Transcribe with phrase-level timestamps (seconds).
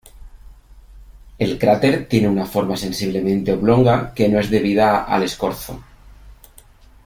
[1.37, 5.83] El cráter tiene una forma sensiblemente oblonga que no es debida al escorzo.